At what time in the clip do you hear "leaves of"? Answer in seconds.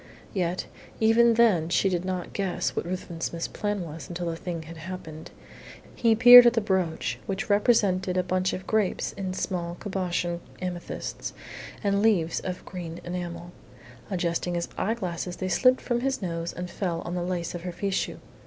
12.01-12.65